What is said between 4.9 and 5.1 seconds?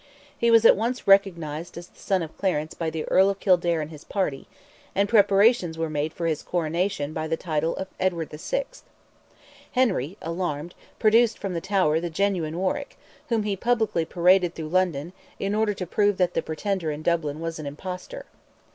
and